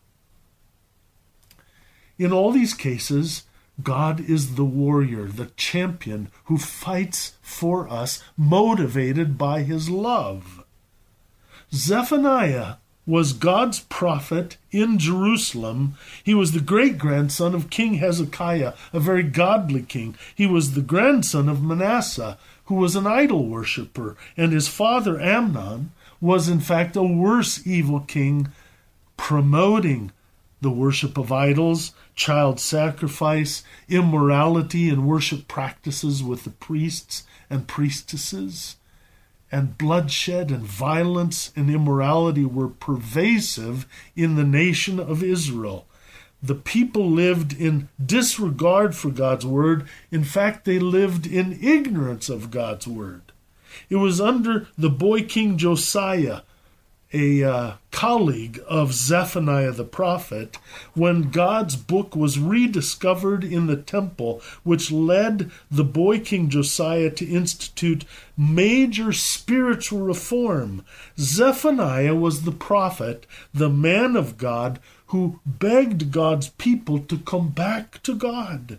In 2.19 2.33
all 2.33 2.51
these 2.51 2.75
cases, 2.75 3.45
God 3.83 4.21
is 4.21 4.55
the 4.55 4.65
warrior, 4.65 5.27
the 5.27 5.51
champion 5.57 6.29
who 6.45 6.57
fights 6.57 7.37
for 7.43 7.89
us, 7.89 8.23
motivated 8.37 9.37
by 9.37 9.63
his 9.63 9.91
love. 9.91 10.65
Zephaniah 11.75 12.77
was 13.07 13.33
God's 13.33 13.81
prophet 13.81 14.57
in 14.73 14.99
Jerusalem. 14.99 15.95
He 16.25 16.35
was 16.35 16.53
the 16.53 16.61
great 16.61 16.99
grandson 16.99 17.55
of 17.55 17.71
King 17.71 17.95
Hezekiah, 17.95 18.75
a 18.93 19.01
very 19.01 19.23
godly 19.23 19.83
king. 19.83 20.17
He 20.35 20.47
was 20.47 20.75
the 20.75 20.83
grandson 20.83 21.49
of 21.49 21.63
Manasseh, 21.63 22.37
who 22.65 22.75
was 22.75 22.97
an 22.97 23.07
idol 23.07 23.47
worshiper, 23.47 24.17
and 24.37 24.53
his 24.53 24.67
father 24.67 25.21
Amon 25.23 25.93
was 26.21 26.49
in 26.49 26.61
fact 26.61 26.97
a 26.97 27.03
worse 27.03 27.65
evil 27.65 28.01
king, 28.01 28.49
promoting 29.17 30.11
the 30.61 30.71
worship 30.71 31.17
of 31.17 31.31
idols, 31.31 31.93
child 32.17 32.59
sacrifice, 32.59 33.63
immorality, 33.89 34.89
and 34.89 35.07
worship 35.07 35.47
practices 35.47 36.25
with 36.25 36.43
the 36.43 36.51
priests 36.51 37.25
and 37.49 37.69
priestesses 37.69 38.77
and 39.51 39.79
bloodshed 39.79 40.51
and 40.51 40.63
violence 40.63 41.53
and 41.55 41.71
immorality 41.71 42.45
were 42.45 42.69
pervasive 42.69 43.87
in 44.15 44.35
the 44.35 44.45
nation 44.45 44.99
of 44.99 45.23
Israel. 45.23 45.87
The 46.43 46.55
people 46.55 47.11
lived 47.11 47.53
in 47.53 47.89
disregard 48.05 48.95
for 48.95 49.11
God's 49.11 49.47
word. 49.47 49.89
In 50.11 50.25
fact, 50.25 50.65
they 50.65 50.79
lived 50.79 51.27
in 51.27 51.59
ignorance 51.63 52.29
of 52.29 52.51
God's 52.51 52.87
word. 52.87 53.33
It 53.89 53.97
was 53.97 54.21
under 54.21 54.69
the 54.77 54.91
boy 54.91 55.23
king 55.23 55.59
Josiah 55.59 56.41
a 57.17 57.43
uh, 57.43 57.73
colleague 57.93 58.61
of 58.69 58.93
Zephaniah 58.93 59.73
the 59.73 59.85
prophet 59.85 60.59
when 60.93 61.31
God's 61.31 61.75
book 61.75 62.15
was 62.15 62.39
rediscovered 62.39 63.43
in 63.43 63.69
the 63.69 63.77
temple, 63.77 64.43
which 64.65 64.93
led 64.93 65.51
the 65.71 65.83
boy 65.83 66.21
King 66.21 66.51
Josiah 66.51 67.09
to 67.13 67.27
institute 67.27 68.05
major 68.37 69.15
spiritual 69.15 70.01
reform. 70.01 70.85
Zephaniah 71.19 72.15
was 72.15 72.43
the 72.43 72.53
prophet, 72.53 73.27
the 73.55 73.71
man 73.71 74.15
of 74.15 74.37
God, 74.37 74.79
who 75.07 75.41
begged 75.47 76.13
God's 76.13 76.51
people 76.51 76.99
to 76.99 77.17
come 77.17 77.49
back 77.49 78.03
to 78.03 78.15
God 78.15 78.79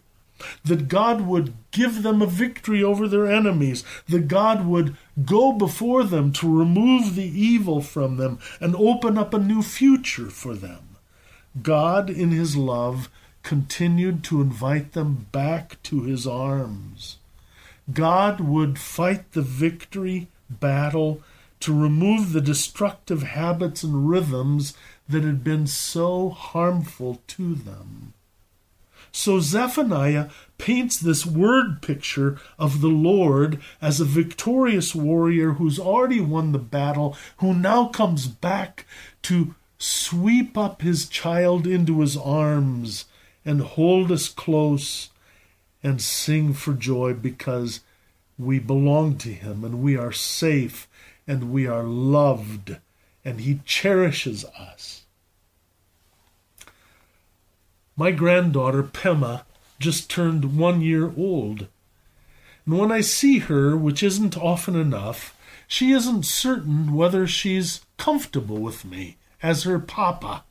that 0.64 0.88
God 0.88 1.22
would 1.22 1.54
give 1.72 2.04
them 2.04 2.22
a 2.22 2.28
victory 2.28 2.84
over 2.84 3.08
their 3.08 3.28
enemies, 3.28 3.84
that 4.08 4.28
God 4.28 4.66
would 4.66 4.96
go 5.26 5.52
before 5.52 6.04
them 6.04 6.32
to 6.34 6.60
remove 6.60 7.16
the 7.16 7.26
evil 7.28 7.82
from 7.82 8.18
them 8.18 8.40
and 8.60 8.76
open 8.76 9.18
up 9.18 9.34
a 9.34 9.40
new 9.40 9.62
future 9.62 10.30
for 10.30 10.54
them. 10.54 10.98
God, 11.62 12.10
in 12.10 12.32
His 12.32 12.56
love, 12.56 13.10
continued 13.44 14.24
to 14.26 14.42
invite 14.42 14.94
them 14.94 15.28
back 15.32 15.82
to 15.84 16.04
His 16.04 16.28
arms. 16.28 17.18
God 17.92 18.42
would 18.42 18.78
fight 18.78 19.32
the 19.32 19.42
victory 19.42 20.28
battle 20.50 21.22
to 21.62 21.74
remove 21.74 22.34
the 22.34 22.42
destructive 22.42 23.24
habits 23.24 23.84
and 23.84 24.10
rhythms 24.10 24.76
that 25.10 25.24
had 25.24 25.44
been 25.44 25.66
so 25.66 26.30
harmful 26.30 27.22
to 27.28 27.56
them. 27.56 28.14
So 29.12 29.40
Zephaniah 29.40 30.30
paints 30.58 30.98
this 30.98 31.26
word 31.26 31.82
picture 31.82 32.40
of 32.58 32.82
the 32.82 32.88
Lord 32.88 33.60
as 33.82 34.00
a 34.00 34.06
victorious 34.06 34.96
warrior 34.96 35.54
who's 35.54 35.80
already 35.80 36.20
won 36.20 36.52
the 36.52 36.60
battle, 36.60 37.16
who 37.38 37.54
now 37.54 37.88
comes 37.88 38.28
back 38.28 38.86
to 39.24 39.56
sweep 39.78 40.58
up 40.58 40.82
his 40.82 41.08
child 41.08 41.68
into 41.68 42.02
his 42.02 42.18
arms 42.18 43.06
and 43.46 43.62
hold 43.62 44.12
us 44.12 44.30
close 44.30 45.10
and 45.84 46.02
sing 46.02 46.54
for 46.54 46.74
joy 46.74 47.14
because 47.14 47.82
we 48.38 48.60
belong 48.60 49.18
to 49.18 49.30
him 49.30 49.64
and 49.64 49.82
we 49.82 49.96
are 49.96 50.12
safe 50.12 50.88
and 51.28 51.52
we 51.52 51.68
are 51.68 51.84
loved 51.84 52.78
and 53.24 53.42
he 53.42 53.60
cherishes 53.66 54.46
us. 54.58 55.04
My 57.98 58.12
granddaughter, 58.12 58.84
Pema, 58.84 59.44
just 59.80 60.10
turned 60.10 60.56
one 60.56 60.82
year 60.82 61.12
old. 61.18 61.68
And 62.66 62.78
when 62.78 62.92
I 62.92 63.02
see 63.02 63.40
her, 63.40 63.76
which 63.76 64.04
isn't 64.04 64.38
often 64.38 64.76
enough, 64.76 65.36
she 65.68 65.92
isn't 65.92 66.24
certain 66.24 66.94
whether 66.94 67.26
she's 67.26 67.82
comfortable 67.98 68.58
with 68.60 68.86
me 68.86 69.18
as 69.42 69.64
her 69.64 69.80
papa. 69.80 70.44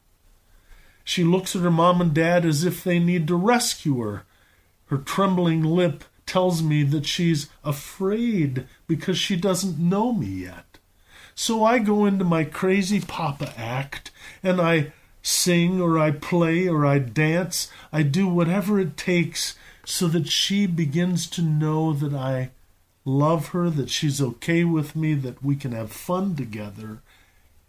She 1.05 1.23
looks 1.23 1.55
at 1.55 1.62
her 1.62 1.71
mom 1.71 2.00
and 2.00 2.12
dad 2.12 2.45
as 2.45 2.65
if 2.65 2.83
they 2.83 2.99
need 2.99 3.29
to 3.29 3.37
rescue 3.37 4.00
her, 4.00 4.25
her 4.87 4.99
trembling 4.99 5.62
lip 5.62 6.05
tells 6.26 6.62
me 6.62 6.83
that 6.83 7.07
she's 7.07 7.49
afraid 7.65 8.67
because 8.88 9.19
she 9.19 9.37
doesn't 9.37 9.79
know 9.79 10.12
me 10.12 10.26
yet. 10.26 10.79
So 11.35 11.65
I 11.65 11.79
go 11.79 12.07
into 12.07 12.25
my 12.25 12.45
crazy 12.45 13.00
papa 13.00 13.53
act 13.57 14.11
and 14.43 14.61
I 14.61 14.93
sing 15.26 15.80
or 15.80 15.99
I 15.99 16.12
play 16.12 16.68
or 16.68 16.87
I 16.87 17.00
dance. 17.00 17.68
I 17.92 18.02
do 18.02 18.28
whatever 18.28 18.78
it 18.78 18.97
takes 18.97 19.56
so 19.85 20.06
that 20.09 20.28
she 20.28 20.66
begins 20.66 21.28
to 21.30 21.42
know 21.42 21.92
that 21.92 22.14
I 22.14 22.50
love 23.04 23.49
her, 23.49 23.68
that 23.71 23.90
she's 23.90 24.23
okay 24.23 24.62
with 24.62 24.95
me, 24.95 25.14
that 25.14 25.42
we 25.42 25.56
can 25.56 25.73
have 25.73 25.90
fun 25.90 26.37
together, 26.37 27.00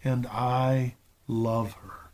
and 0.04 0.28
I 0.28 0.96
love 1.28 1.74
her. 1.74 2.12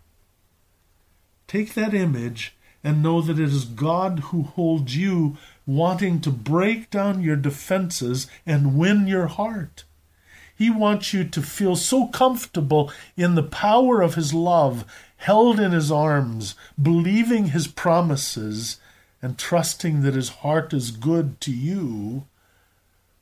Take 1.47 1.73
that 1.73 1.93
image 1.93 2.55
and 2.81 3.03
know 3.03 3.21
that 3.21 3.39
it 3.39 3.50
is 3.50 3.65
God 3.65 4.19
who 4.19 4.43
holds 4.43 4.95
you 4.95 5.38
wanting 5.65 6.21
to 6.21 6.31
break 6.31 6.89
down 6.89 7.21
your 7.21 7.35
defenses 7.35 8.27
and 8.45 8.77
win 8.77 9.07
your 9.07 9.27
heart. 9.27 9.83
He 10.55 10.69
wants 10.69 11.13
you 11.13 11.23
to 11.25 11.41
feel 11.41 11.75
so 11.75 12.07
comfortable 12.07 12.91
in 13.17 13.36
the 13.36 13.43
power 13.43 14.01
of 14.01 14.15
His 14.15 14.34
love, 14.34 14.86
held 15.23 15.57
in 15.59 15.71
His 15.71 15.91
arms, 15.91 16.55
believing 16.81 17.45
His 17.47 17.67
promises, 17.67 18.77
and 19.21 19.38
trusting 19.38 20.01
that 20.01 20.15
His 20.15 20.29
heart 20.29 20.73
is 20.73 20.91
good 20.91 21.39
to 21.41 21.51
you, 21.51 22.25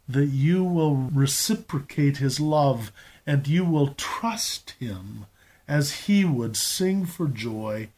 that 0.10 0.28
you 0.28 0.64
will 0.64 0.96
reciprocate 0.96 2.18
His 2.18 2.40
love 2.40 2.92
and 3.28 3.48
you 3.48 3.64
will 3.64 3.94
trust 3.94 4.72
Him 4.80 5.28
as 5.68 6.08
He 6.08 6.26
would 6.26 6.58
sing 6.58 7.06
for 7.06 7.28
joy 7.28 7.90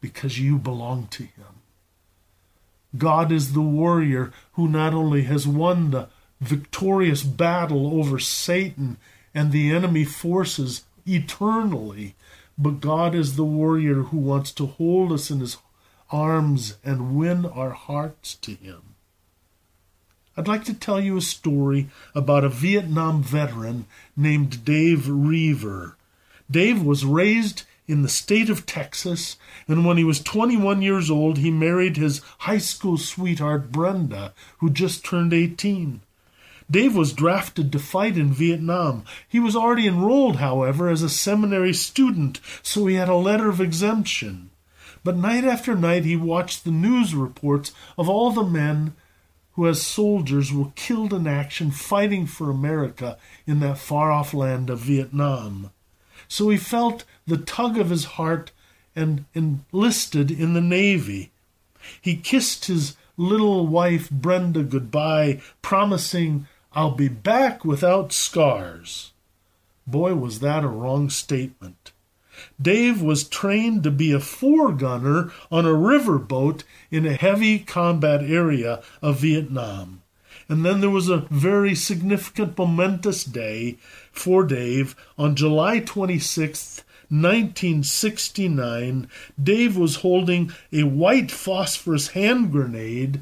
because 0.00 0.40
you 0.40 0.56
belong 0.56 1.06
to 1.08 1.24
Him. 1.24 1.60
God 2.96 3.30
is 3.30 3.52
the 3.52 3.60
warrior 3.60 4.32
who 4.54 4.66
not 4.66 4.94
only 4.94 5.24
has 5.24 5.46
won 5.46 5.90
the 5.90 6.08
victorious 6.40 7.22
battle 7.22 8.00
over 8.00 8.18
Satan 8.18 8.96
and 9.34 9.52
the 9.52 9.70
enemy 9.70 10.04
forces 10.04 10.84
eternally, 11.06 12.14
but 12.58 12.80
God 12.80 13.14
is 13.14 13.36
the 13.36 13.44
warrior 13.44 14.02
who 14.04 14.18
wants 14.18 14.52
to 14.52 14.66
hold 14.66 15.12
us 15.12 15.30
in 15.30 15.40
His 15.40 15.56
arms 16.10 16.76
and 16.84 17.16
win 17.16 17.46
our 17.46 17.70
hearts 17.70 18.34
to 18.36 18.52
Him. 18.54 18.92
I'd 20.36 20.48
like 20.48 20.64
to 20.64 20.74
tell 20.74 21.00
you 21.00 21.16
a 21.18 21.22
story 21.22 21.88
about 22.14 22.44
a 22.44 22.48
Vietnam 22.48 23.22
veteran 23.22 23.86
named 24.16 24.64
Dave 24.64 25.08
Roever. 25.08 25.96
Dave 26.50 26.82
was 26.82 27.04
raised 27.04 27.64
in 27.86 28.02
the 28.02 28.08
state 28.08 28.48
of 28.48 28.64
Texas, 28.64 29.36
and 29.68 29.84
when 29.84 29.98
he 29.98 30.04
was 30.04 30.20
21 30.20 30.80
years 30.80 31.10
old, 31.10 31.38
he 31.38 31.50
married 31.50 31.96
his 31.96 32.20
high 32.38 32.58
school 32.58 32.96
sweetheart 32.96 33.70
Brenda, 33.70 34.32
who 34.58 34.70
just 34.70 35.04
turned 35.04 35.34
18. 35.34 36.00
Dave 36.72 36.96
was 36.96 37.12
drafted 37.12 37.70
to 37.70 37.78
fight 37.78 38.16
in 38.16 38.32
Vietnam. 38.32 39.04
He 39.28 39.38
was 39.38 39.54
already 39.54 39.86
enrolled, 39.86 40.36
however, 40.36 40.88
as 40.88 41.02
a 41.02 41.10
seminary 41.10 41.74
student, 41.74 42.40
so 42.62 42.86
he 42.86 42.94
had 42.94 43.10
a 43.10 43.14
letter 43.14 43.50
of 43.50 43.60
exemption. 43.60 44.48
But 45.04 45.18
night 45.18 45.44
after 45.44 45.74
night 45.74 46.06
he 46.06 46.16
watched 46.16 46.64
the 46.64 46.70
news 46.70 47.14
reports 47.14 47.72
of 47.98 48.08
all 48.08 48.30
the 48.30 48.42
men 48.42 48.94
who, 49.52 49.68
as 49.68 49.82
soldiers, 49.82 50.50
were 50.50 50.72
killed 50.74 51.12
in 51.12 51.26
action 51.26 51.70
fighting 51.70 52.26
for 52.26 52.50
America 52.50 53.18
in 53.46 53.60
that 53.60 53.76
far 53.76 54.10
off 54.10 54.32
land 54.32 54.70
of 54.70 54.78
Vietnam. 54.78 55.70
So 56.26 56.48
he 56.48 56.56
felt 56.56 57.04
the 57.26 57.36
tug 57.36 57.76
of 57.76 57.90
his 57.90 58.16
heart 58.16 58.50
and 58.96 59.26
enlisted 59.34 60.30
in 60.30 60.54
the 60.54 60.62
Navy. 60.62 61.32
He 62.00 62.16
kissed 62.16 62.64
his 62.64 62.96
little 63.18 63.66
wife 63.66 64.08
Brenda 64.10 64.62
goodbye, 64.62 65.42
promising, 65.60 66.46
I'll 66.74 66.92
be 66.92 67.08
back 67.08 67.64
without 67.64 68.12
scars. 68.12 69.12
Boy, 69.86 70.14
was 70.14 70.40
that 70.40 70.64
a 70.64 70.68
wrong 70.68 71.10
statement. 71.10 71.92
Dave 72.60 73.02
was 73.02 73.28
trained 73.28 73.82
to 73.82 73.90
be 73.90 74.10
a 74.12 74.18
foregunner 74.18 75.30
on 75.50 75.66
a 75.66 75.70
riverboat 75.70 76.62
in 76.90 77.04
a 77.04 77.12
heavy 77.12 77.58
combat 77.58 78.22
area 78.22 78.82
of 79.02 79.20
Vietnam. 79.20 80.00
And 80.48 80.64
then 80.64 80.80
there 80.80 80.88
was 80.90 81.10
a 81.10 81.26
very 81.30 81.74
significant, 81.74 82.56
momentous 82.56 83.24
day 83.24 83.76
for 84.10 84.42
Dave 84.44 84.96
on 85.18 85.36
July 85.36 85.80
26th, 85.80 86.84
1969. 87.10 89.08
Dave 89.42 89.76
was 89.76 89.96
holding 89.96 90.50
a 90.72 90.84
white 90.84 91.30
phosphorus 91.30 92.08
hand 92.08 92.50
grenade 92.50 93.20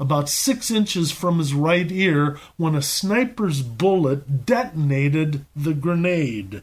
about 0.00 0.28
six 0.28 0.70
inches 0.70 1.10
from 1.10 1.38
his 1.38 1.54
right 1.54 1.90
ear 1.90 2.38
when 2.56 2.74
a 2.74 2.82
sniper's 2.82 3.62
bullet 3.62 4.46
detonated 4.46 5.44
the 5.56 5.74
grenade. 5.74 6.62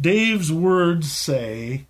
Dave's 0.00 0.52
words 0.52 1.10
say, 1.10 1.86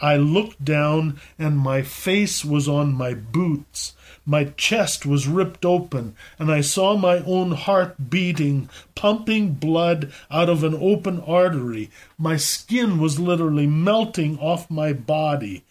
I 0.00 0.16
looked 0.16 0.64
down 0.64 1.20
and 1.38 1.58
my 1.58 1.82
face 1.82 2.44
was 2.44 2.68
on 2.68 2.92
my 2.92 3.14
boots. 3.14 3.94
My 4.24 4.44
chest 4.44 5.06
was 5.06 5.26
ripped 5.26 5.64
open, 5.64 6.14
and 6.38 6.52
I 6.52 6.60
saw 6.60 6.98
my 6.98 7.20
own 7.20 7.52
heart 7.52 8.10
beating, 8.10 8.68
pumping 8.94 9.54
blood 9.54 10.12
out 10.30 10.50
of 10.50 10.62
an 10.62 10.74
open 10.74 11.20
artery. 11.22 11.90
My 12.18 12.36
skin 12.36 12.98
was 12.98 13.18
literally 13.18 13.66
melting 13.66 14.38
off 14.38 14.70
my 14.70 14.92
body. 14.92 15.64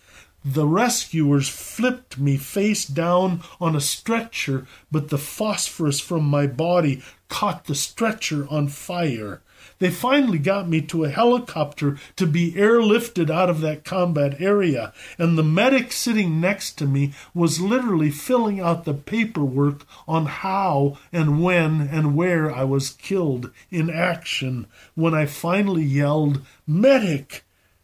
The 0.50 0.66
rescuers 0.66 1.50
flipped 1.50 2.18
me 2.18 2.38
face 2.38 2.86
down 2.86 3.42
on 3.60 3.76
a 3.76 3.82
stretcher, 3.82 4.66
but 4.90 5.10
the 5.10 5.18
phosphorus 5.18 6.00
from 6.00 6.24
my 6.24 6.48
body 6.48 7.04
caught 7.28 7.66
the 7.66 7.76
stretcher 7.76 8.48
on 8.50 8.70
fire. 8.70 9.42
They 9.80 9.90
finally 9.90 10.40
got 10.40 10.70
me 10.70 10.80
to 10.84 11.04
a 11.04 11.10
helicopter 11.10 11.98
to 12.16 12.26
be 12.26 12.54
airlifted 12.54 13.30
out 13.30 13.50
of 13.50 13.60
that 13.60 13.84
combat 13.84 14.40
area, 14.40 14.94
and 15.18 15.38
the 15.38 15.44
medic 15.44 15.92
sitting 15.92 16.40
next 16.40 16.78
to 16.78 16.86
me 16.86 17.12
was 17.34 17.60
literally 17.60 18.10
filling 18.10 18.62
out 18.62 18.86
the 18.86 18.94
paperwork 18.94 19.86
on 20.08 20.28
how 20.28 20.98
and 21.12 21.44
when 21.44 21.82
and 21.82 22.16
where 22.16 22.50
I 22.50 22.64
was 22.64 22.92
killed 22.92 23.52
in 23.70 23.90
action 23.90 24.68
when 24.96 25.14
I 25.14 25.26
finally 25.26 25.84
yelled, 25.84 26.40
Medic! 26.66 27.44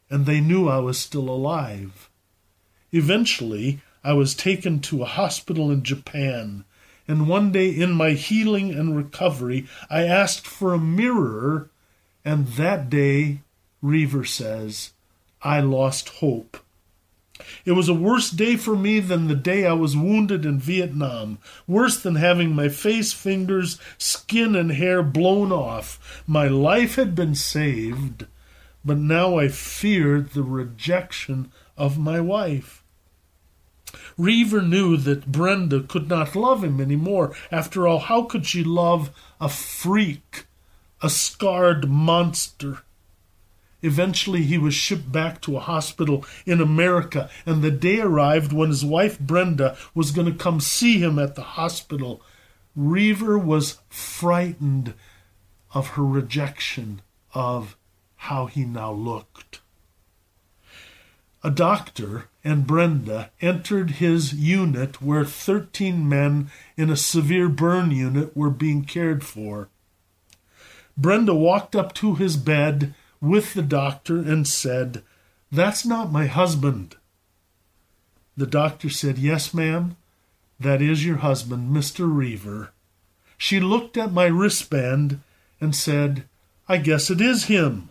and 0.09 0.25
they 0.25 0.39
knew 0.39 0.69
I 0.69 0.79
was 0.79 0.97
still 0.97 1.29
alive. 1.29 2.09
Eventually, 2.93 3.81
I 4.03 4.13
was 4.13 4.35
taken 4.35 4.79
to 4.81 5.01
a 5.01 5.07
hospital 5.07 5.71
in 5.71 5.81
Japan, 5.81 6.63
and 7.07 7.27
one 7.27 7.51
day 7.51 7.69
in 7.69 7.91
my 7.93 8.11
healing 8.11 8.71
and 8.71 8.95
recovery, 8.95 9.67
I 9.89 10.03
asked 10.03 10.45
for 10.45 10.73
a 10.73 10.79
mirror 10.79 11.69
and 12.23 12.47
that 12.49 12.91
day, 12.91 13.39
Roever 13.81 14.23
says, 14.23 14.91
I 15.41 15.59
lost 15.59 16.09
hope. 16.09 16.57
It 17.65 17.71
was 17.71 17.89
a 17.89 17.93
worse 17.95 18.29
day 18.29 18.55
for 18.55 18.77
me 18.77 18.99
than 18.99 19.27
the 19.27 19.35
day 19.35 19.65
I 19.65 19.73
was 19.73 19.97
wounded 19.97 20.45
in 20.45 20.59
Vietnam, 20.59 21.39
worse 21.67 21.99
than 21.99 22.15
having 22.15 22.53
my 22.53 22.69
face, 22.69 23.11
fingers, 23.11 23.79
skin, 23.97 24.55
and 24.55 24.71
hair 24.71 25.01
blown 25.01 25.51
off. 25.51 26.23
My 26.27 26.47
life 26.47 26.95
had 26.95 27.15
been 27.15 27.33
saved, 27.33 28.27
but 28.85 28.97
now 28.97 29.37
I 29.37 29.47
feared 29.47 30.29
the 30.29 30.43
rejection 30.43 31.51
of 31.75 31.97
my 31.97 32.21
wife. 32.21 32.82
Roever 34.17 34.61
knew 34.61 34.97
that 34.97 35.31
Brenda 35.31 35.81
could 35.81 36.07
not 36.07 36.35
love 36.35 36.63
him 36.63 36.79
any 36.79 36.95
more. 36.95 37.35
After 37.51 37.87
all, 37.87 37.99
how 37.99 38.23
could 38.23 38.45
she 38.45 38.63
love 38.63 39.11
a 39.39 39.49
freak 39.49 40.45
a 41.03 41.09
scarred 41.09 41.89
monster. 41.89 42.79
Eventually, 43.81 44.43
he 44.43 44.57
was 44.57 44.73
shipped 44.73 45.11
back 45.11 45.41
to 45.41 45.57
a 45.57 45.59
hospital 45.59 46.25
in 46.45 46.61
America, 46.61 47.29
and 47.45 47.61
the 47.61 47.69
day 47.69 47.99
arrived 47.99 48.53
when 48.53 48.69
his 48.69 48.85
wife 48.85 49.19
Brenda 49.19 49.75
was 49.93 50.11
going 50.11 50.31
to 50.31 50.43
come 50.43 50.61
see 50.61 50.99
him 50.99 51.19
at 51.19 51.35
the 51.35 51.41
hospital. 51.41 52.21
Roever 52.73 53.37
was 53.37 53.79
frightened 53.89 54.93
of 55.73 55.89
her 55.89 56.05
rejection 56.05 57.01
of 57.33 57.75
how 58.15 58.45
he 58.45 58.63
now 58.63 58.93
looked. 58.93 59.59
A 61.43 61.51
doctor 61.51 62.29
and 62.43 62.65
Brenda 62.65 63.31
entered 63.41 63.91
his 63.91 64.33
unit 64.33 65.01
where 65.01 65.25
13 65.25 66.07
men 66.07 66.49
in 66.77 66.89
a 66.89 66.95
severe 66.95 67.49
burn 67.49 67.91
unit 67.91 68.35
were 68.35 68.49
being 68.49 68.85
cared 68.85 69.25
for. 69.25 69.67
Brenda 70.97 71.33
walked 71.33 71.75
up 71.75 71.93
to 71.95 72.15
his 72.15 72.37
bed 72.37 72.93
with 73.19 73.53
the 73.53 73.61
doctor 73.61 74.19
and 74.19 74.47
said, 74.47 75.03
That's 75.51 75.85
not 75.85 76.11
my 76.11 76.27
husband. 76.27 76.95
The 78.37 78.47
doctor 78.47 78.89
said, 78.89 79.17
Yes, 79.17 79.53
ma'am, 79.53 79.97
that 80.59 80.81
is 80.81 81.05
your 81.05 81.17
husband, 81.17 81.75
Mr. 81.75 82.09
Roever. 82.09 82.71
She 83.37 83.59
looked 83.59 83.97
at 83.97 84.13
my 84.13 84.25
wristband 84.25 85.19
and 85.59 85.75
said, 85.75 86.23
I 86.69 86.77
guess 86.77 87.09
it 87.09 87.19
is 87.19 87.45
him. 87.45 87.89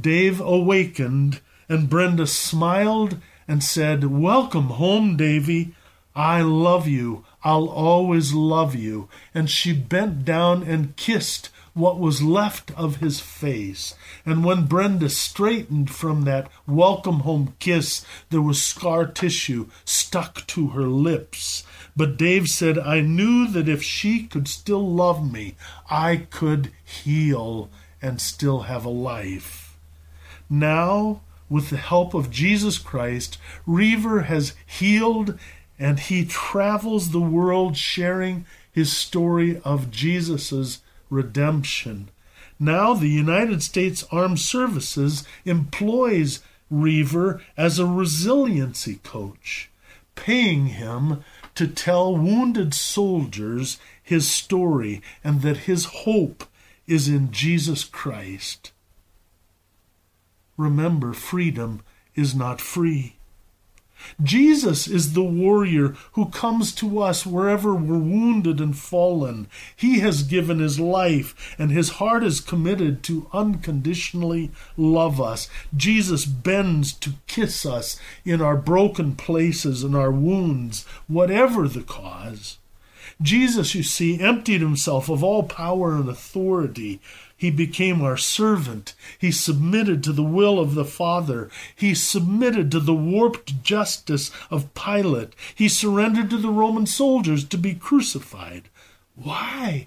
Dave 0.00 0.40
awakened, 0.40 1.40
and 1.68 1.90
Brenda 1.90 2.26
smiled 2.26 3.18
and 3.46 3.62
said, 3.62 4.04
Welcome 4.04 4.70
home, 4.70 5.16
Davy. 5.16 5.74
I 6.14 6.42
love 6.42 6.88
you. 6.88 7.24
I'll 7.44 7.68
always 7.68 8.32
love 8.32 8.74
you. 8.74 9.08
And 9.34 9.48
she 9.48 9.72
bent 9.72 10.24
down 10.24 10.62
and 10.62 10.96
kissed 10.96 11.50
what 11.74 11.98
was 11.98 12.22
left 12.22 12.72
of 12.72 12.96
his 12.96 13.20
face. 13.20 13.94
And 14.26 14.44
when 14.44 14.66
Brenda 14.66 15.08
straightened 15.08 15.90
from 15.90 16.22
that 16.22 16.50
welcome 16.66 17.20
home 17.20 17.54
kiss, 17.60 18.04
there 18.30 18.42
was 18.42 18.60
scar 18.60 19.06
tissue 19.06 19.68
stuck 19.84 20.44
to 20.48 20.68
her 20.68 20.88
lips. 20.88 21.64
But 21.96 22.16
Dave 22.16 22.48
said, 22.48 22.78
I 22.78 23.00
knew 23.00 23.46
that 23.48 23.68
if 23.68 23.82
she 23.82 24.24
could 24.24 24.48
still 24.48 24.92
love 24.92 25.32
me, 25.32 25.54
I 25.88 26.26
could 26.30 26.72
heal 26.84 27.70
and 28.02 28.20
still 28.20 28.62
have 28.62 28.84
a 28.84 28.90
life. 28.90 29.76
Now, 30.50 31.20
with 31.48 31.70
the 31.70 31.76
help 31.76 32.14
of 32.14 32.30
Jesus 32.30 32.78
Christ, 32.78 33.38
Roever 33.66 34.22
has 34.22 34.54
healed 34.66 35.38
and 35.78 36.00
he 36.00 36.24
travels 36.24 37.10
the 37.10 37.20
world 37.20 37.76
sharing 37.76 38.44
his 38.72 38.92
story 38.92 39.60
of 39.64 39.90
Jesus' 39.90 40.82
redemption. 41.10 42.08
Now, 42.58 42.94
the 42.94 43.08
United 43.08 43.62
States 43.62 44.04
Armed 44.10 44.40
Services 44.40 45.24
employs 45.44 46.40
Roever 46.70 47.40
as 47.56 47.78
a 47.78 47.86
resiliency 47.86 48.96
coach, 49.02 49.70
paying 50.16 50.66
him 50.66 51.22
to 51.54 51.66
tell 51.66 52.16
wounded 52.16 52.74
soldiers 52.74 53.78
his 54.02 54.28
story 54.28 55.00
and 55.22 55.42
that 55.42 55.68
his 55.68 55.84
hope 55.86 56.44
is 56.86 57.08
in 57.08 57.30
Jesus 57.30 57.84
Christ. 57.84 58.72
Remember, 60.58 61.14
freedom 61.14 61.80
is 62.14 62.34
not 62.34 62.60
free. 62.60 63.14
Jesus 64.22 64.86
is 64.86 65.12
the 65.12 65.24
warrior 65.24 65.96
who 66.12 66.26
comes 66.26 66.72
to 66.76 67.00
us 67.00 67.26
wherever 67.26 67.74
we're 67.74 67.98
wounded 67.98 68.60
and 68.60 68.76
fallen. 68.76 69.48
He 69.74 69.98
has 70.00 70.22
given 70.22 70.60
his 70.60 70.78
life, 70.78 71.56
and 71.58 71.70
his 71.70 71.90
heart 71.90 72.22
is 72.22 72.40
committed 72.40 73.02
to 73.04 73.28
unconditionally 73.32 74.50
love 74.76 75.20
us. 75.20 75.48
Jesus 75.76 76.26
bends 76.26 76.92
to 76.94 77.14
kiss 77.26 77.66
us 77.66 77.98
in 78.24 78.40
our 78.40 78.56
broken 78.56 79.16
places 79.16 79.82
and 79.82 79.96
our 79.96 80.12
wounds, 80.12 80.84
whatever 81.06 81.66
the 81.66 81.82
cause. 81.82 82.58
Jesus, 83.20 83.74
you 83.74 83.82
see, 83.82 84.20
emptied 84.20 84.60
himself 84.60 85.08
of 85.08 85.24
all 85.24 85.42
power 85.42 85.96
and 85.96 86.08
authority 86.08 87.00
he 87.38 87.50
became 87.50 88.02
our 88.02 88.16
servant. 88.16 88.94
He 89.16 89.30
submitted 89.30 90.02
to 90.02 90.12
the 90.12 90.24
will 90.24 90.58
of 90.58 90.74
the 90.74 90.84
Father. 90.84 91.48
He 91.74 91.94
submitted 91.94 92.72
to 92.72 92.80
the 92.80 92.92
warped 92.92 93.62
justice 93.62 94.32
of 94.50 94.74
Pilate. 94.74 95.34
He 95.54 95.68
surrendered 95.68 96.30
to 96.30 96.36
the 96.36 96.50
Roman 96.50 96.84
soldiers 96.84 97.44
to 97.44 97.56
be 97.56 97.74
crucified. 97.74 98.68
Why? 99.14 99.86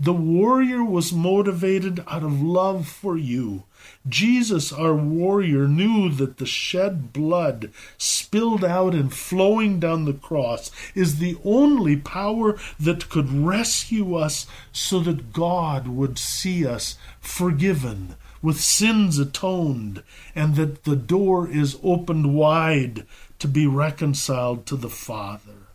The 0.00 0.12
warrior 0.12 0.84
was 0.84 1.12
motivated 1.12 2.04
out 2.06 2.22
of 2.22 2.40
love 2.40 2.86
for 2.86 3.16
you. 3.16 3.64
Jesus, 4.08 4.72
our 4.72 4.94
warrior, 4.94 5.66
knew 5.66 6.08
that 6.10 6.36
the 6.36 6.46
shed 6.46 7.12
blood 7.12 7.72
spilled 7.96 8.64
out 8.64 8.94
and 8.94 9.12
flowing 9.12 9.80
down 9.80 10.04
the 10.04 10.12
cross 10.12 10.70
is 10.94 11.18
the 11.18 11.36
only 11.44 11.96
power 11.96 12.56
that 12.78 13.08
could 13.08 13.32
rescue 13.32 14.14
us 14.14 14.46
so 14.70 15.00
that 15.00 15.32
God 15.32 15.88
would 15.88 16.16
see 16.16 16.64
us 16.64 16.96
forgiven, 17.20 18.14
with 18.40 18.60
sins 18.60 19.18
atoned, 19.18 20.04
and 20.32 20.54
that 20.54 20.84
the 20.84 20.96
door 20.96 21.50
is 21.50 21.76
opened 21.82 22.34
wide 22.34 23.04
to 23.40 23.48
be 23.48 23.66
reconciled 23.66 24.64
to 24.66 24.76
the 24.76 24.90
Father. 24.90 25.66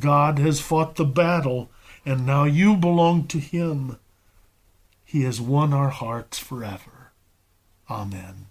God 0.00 0.40
has 0.40 0.60
fought 0.60 0.96
the 0.96 1.04
battle 1.04 1.70
and 2.04 2.26
now 2.26 2.44
you 2.44 2.76
belong 2.76 3.26
to 3.28 3.38
Him. 3.38 3.98
He 5.04 5.22
has 5.24 5.40
won 5.40 5.72
our 5.72 5.90
hearts 5.90 6.38
forever. 6.38 7.12
Amen. 7.90 8.46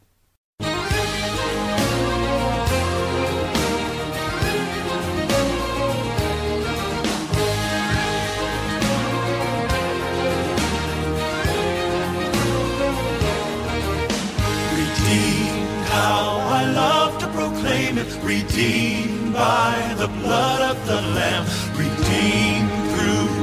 Redeemed, 14.75 15.85
how 15.87 16.39
I 16.39 16.71
love 16.75 17.19
to 17.19 17.27
proclaim 17.27 17.97
it. 17.97 18.19
Redeemed 18.21 19.33
by 19.33 19.95
the 19.97 20.07
blood 20.07 20.75
of 20.75 20.85
the 20.85 21.01
Lamb. 21.01 21.45
Redeemed 21.77 22.68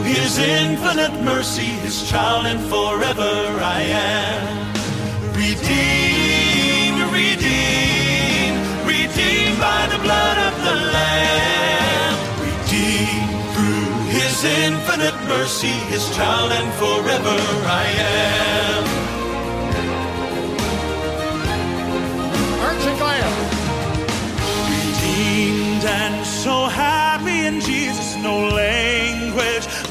His 0.06 0.38
infinite 0.38 1.20
mercy, 1.22 1.70
His 1.82 2.08
child, 2.08 2.46
and 2.46 2.60
forever 2.70 3.32
I 3.60 3.80
am. 3.82 4.72
Redeemed, 5.34 7.02
redeemed, 7.12 8.62
redeemed 8.86 9.58
by 9.58 9.88
the 9.92 9.98
blood 9.98 10.38
of 10.48 10.54
the 10.66 10.76
Lamb. 10.94 12.14
Redeemed 12.38 13.34
through 13.54 13.90
His 14.18 14.44
infinite 14.44 15.18
mercy, 15.26 15.74
His 15.90 16.04
child, 16.16 16.52
and 16.52 16.72
forever 16.74 17.36
I 17.66 17.86
am. 17.98 18.95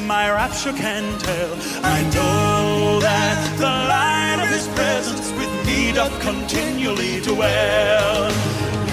My 0.07 0.29
rapture 0.29 0.73
can 0.73 1.17
tell. 1.19 1.51
I 1.83 2.01
know 2.13 2.99
that 2.99 3.57
the 3.57 3.65
light 3.65 4.39
of 4.43 4.49
His 4.49 4.67
presence 4.69 5.31
with 5.31 5.53
me 5.65 5.91
doth 5.93 6.13
continually 6.21 7.21
dwell. 7.21 8.29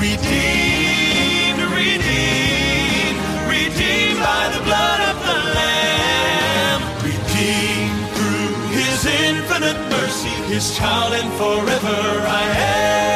Redeemed, 0.00 1.60
redeemed, 1.76 3.20
redeemed 3.46 4.20
by 4.20 4.44
the 4.54 4.62
blood 4.64 5.00
of 5.10 5.16
the 5.28 5.38
Lamb. 5.58 6.80
Redeemed 7.04 8.02
through 8.16 8.52
His 8.72 9.04
infinite 9.04 9.80
mercy, 9.90 10.36
His 10.52 10.74
child, 10.76 11.12
and 11.12 11.30
forever 11.34 12.00
I 12.26 12.42
am. 12.56 13.11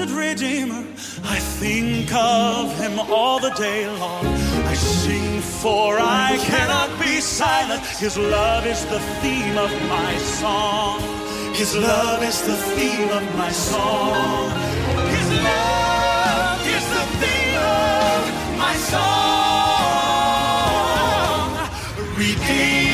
Blessed 0.00 0.16
Redeemer. 0.16 0.84
I 1.24 1.38
think 1.38 2.12
of 2.14 2.76
him 2.78 2.98
all 2.98 3.38
the 3.38 3.50
day 3.50 3.86
long. 3.86 4.26
I 4.66 4.74
sing 4.74 5.40
for 5.40 5.98
I 5.98 6.38
cannot 6.38 6.98
be 7.00 7.20
silent. 7.20 7.84
His 7.98 8.16
love 8.16 8.66
is 8.66 8.84
the 8.86 9.00
theme 9.20 9.58
of 9.58 9.70
my 9.88 10.16
song. 10.18 11.00
His 11.54 11.76
love 11.76 12.22
is 12.22 12.42
the 12.42 12.56
theme 12.56 13.10
of 13.10 13.36
my 13.36 13.50
song. 13.50 14.50
His 15.16 15.30
love 15.44 16.66
is 16.66 16.86
the 16.96 17.04
theme 17.20 17.56
of 17.56 18.22
my 18.58 18.74
song. 18.92 19.00
Redeemed, 22.16 22.89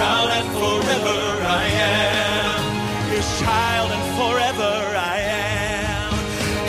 child, 0.00 0.30
and 0.30 0.48
forever 0.60 1.20
I 1.44 1.64
am. 1.68 2.60
His 3.10 3.28
child, 3.38 3.88
and 3.92 4.04
forever 4.16 4.74
I 4.96 5.18
am. 5.20 6.12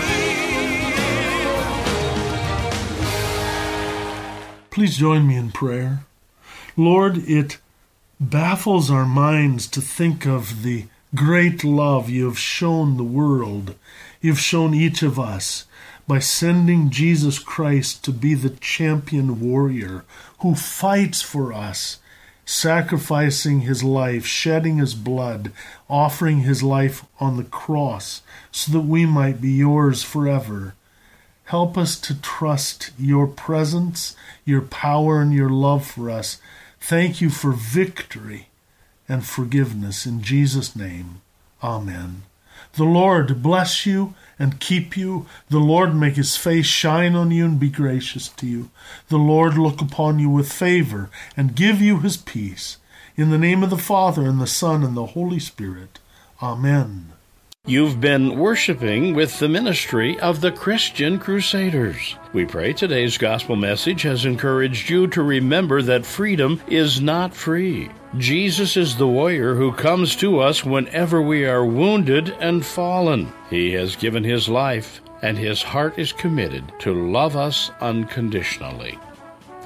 Please 4.71 4.97
join 4.97 5.27
me 5.27 5.37
in 5.37 5.51
prayer. 5.53 6.07
Lord, 6.75 7.19
it 7.29 7.59
baffles 8.21 8.91
our 8.91 9.07
minds 9.07 9.67
to 9.69 9.81
think 9.81 10.27
of 10.27 10.63
the 10.63 10.87
great 11.15 11.65
love 11.65 12.09
you 12.09 12.25
have 12.27 12.39
shown 12.39 12.97
the 12.97 13.05
world, 13.05 13.75
you've 14.21 14.41
shown 14.41 14.75
each 14.75 15.03
of 15.03 15.19
us. 15.19 15.65
by 16.07 16.19
sending 16.19 16.91
Jesus 16.91 17.39
Christ 17.39 18.05
to 18.05 18.13
be 18.13 18.35
the 18.35 18.51
champion 18.51 19.41
warrior 19.41 20.05
who 20.41 20.55
fights 20.55 21.23
for 21.23 21.53
us, 21.53 21.99
sacrificing 22.45 23.61
his 23.61 23.83
life, 23.83 24.27
shedding 24.27 24.79
his 24.79 24.95
blood, 24.95 25.51
offering 25.89 26.41
his 26.41 26.63
life 26.63 27.05
on 27.19 27.37
the 27.37 27.45
cross 27.45 28.21
so 28.53 28.71
that 28.73 28.81
we 28.81 29.07
might 29.07 29.41
be 29.41 29.53
yours 29.53 30.03
forever. 30.03 30.75
Help 31.45 31.79
us 31.79 31.99
to 32.01 32.21
trust 32.21 32.91
your 32.99 33.27
presence, 33.27 34.15
your 34.45 34.61
power, 34.63 35.21
and 35.21 35.33
your 35.33 35.51
love 35.51 35.87
for 35.87 36.11
us. 36.11 36.39
Thank 36.87 37.23
you 37.23 37.31
for 37.31 37.53
victory 37.53 38.49
and 39.09 39.25
forgiveness. 39.25 40.05
In 40.05 40.21
Jesus' 40.21 40.77
name, 40.77 41.23
Amen. 41.63 42.25
The 42.75 42.85
Lord 42.85 43.43
bless 43.43 43.87
you 43.87 44.13
and 44.39 44.61
keep 44.61 44.95
you. 44.95 45.25
The 45.49 45.61
Lord 45.61 45.95
make 45.95 46.17
his 46.17 46.37
face 46.37 46.67
shine 46.67 47.15
on 47.15 47.31
you 47.31 47.47
and 47.47 47.59
be 47.59 47.71
gracious 47.71 48.29
to 48.29 48.47
you. 48.47 48.69
The 49.09 49.17
Lord 49.17 49.57
look 49.57 49.81
upon 49.81 50.19
you 50.19 50.29
with 50.29 50.53
favor 50.53 51.09
and 51.39 51.57
give 51.57 51.81
you 51.81 52.01
his 52.01 52.19
peace. 52.19 52.77
In 53.17 53.31
the 53.31 53.39
name 53.39 53.63
of 53.63 53.71
the 53.71 53.79
Father, 53.79 54.27
and 54.27 54.39
the 54.39 54.47
Son, 54.47 54.85
and 54.85 54.95
the 54.95 55.07
Holy 55.07 55.39
Spirit. 55.39 56.01
Amen. 56.43 57.13
You've 57.67 57.99
been 57.99 58.39
worshiping 58.39 59.15
with 59.15 59.39
the 59.39 59.49
ministry 59.49 60.21
of 60.21 60.43
the 60.43 60.53
Christian 60.53 61.19
Crusaders. 61.19 62.15
We 62.35 62.45
pray 62.45 62.75
today's 62.75 63.17
gospel 63.17 63.57
message 63.57 64.03
has 64.03 64.27
encouraged 64.27 64.91
you 64.91 65.07
to 65.07 65.23
remember 65.23 65.81
that 65.81 66.05
freedom 66.05 66.61
is 66.67 67.01
not 67.01 67.35
free. 67.35 67.89
Jesus 68.19 68.77
is 68.77 68.99
the 68.99 69.09
warrior 69.09 69.55
who 69.55 69.73
comes 69.73 70.15
to 70.17 70.41
us 70.41 70.63
whenever 70.63 71.23
we 71.23 71.47
are 71.47 71.65
wounded 71.65 72.37
and 72.39 72.67
fallen. 72.67 73.33
He 73.49 73.73
has 73.73 73.97
given 73.97 74.25
his 74.25 74.47
life, 74.47 75.01
and 75.23 75.39
his 75.39 75.63
heart 75.63 75.99
is 75.99 76.13
committed 76.13 76.71
to 76.81 76.93
love 76.93 77.35
us 77.35 77.71
unconditionally. 77.81 78.99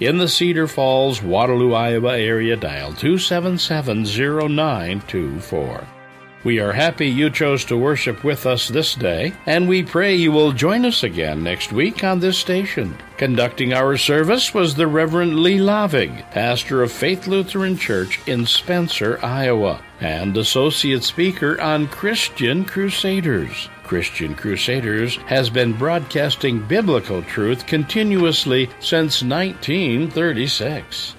In 0.00 0.18
the 0.18 0.28
Cedar 0.28 0.66
Falls, 0.66 1.22
Waterloo, 1.22 1.72
Iowa 1.74 2.18
area, 2.18 2.56
dial 2.56 2.92
277 2.92 4.04
0924. 4.04 5.97
We 6.44 6.60
are 6.60 6.72
happy 6.72 7.08
you 7.08 7.30
chose 7.30 7.64
to 7.64 7.76
worship 7.76 8.22
with 8.22 8.46
us 8.46 8.68
this 8.68 8.94
day, 8.94 9.32
and 9.44 9.68
we 9.68 9.82
pray 9.82 10.14
you 10.14 10.30
will 10.30 10.52
join 10.52 10.84
us 10.84 11.02
again 11.02 11.42
next 11.42 11.72
week 11.72 12.04
on 12.04 12.20
this 12.20 12.38
station. 12.38 12.96
Conducting 13.16 13.72
our 13.72 13.96
service 13.96 14.54
was 14.54 14.76
the 14.76 14.86
Reverend 14.86 15.40
Lee 15.40 15.58
Lavig, 15.58 16.30
pastor 16.30 16.84
of 16.84 16.92
Faith 16.92 17.26
Lutheran 17.26 17.76
Church 17.76 18.20
in 18.28 18.46
Spencer, 18.46 19.18
Iowa, 19.20 19.82
and 20.00 20.36
associate 20.36 21.02
speaker 21.02 21.60
on 21.60 21.88
Christian 21.88 22.64
Crusaders. 22.64 23.68
Christian 23.82 24.36
Crusaders 24.36 25.16
has 25.26 25.50
been 25.50 25.72
broadcasting 25.72 26.60
biblical 26.60 27.20
truth 27.22 27.66
continuously 27.66 28.70
since 28.78 29.24
1936. 29.24 31.16